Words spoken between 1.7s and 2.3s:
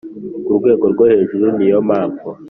mpamvu